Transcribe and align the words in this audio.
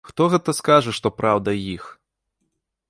Хто 0.09 0.23
гэта 0.33 0.55
скажа, 0.59 0.93
што 1.01 1.07
праўда 1.21 1.57
іх? 1.77 1.83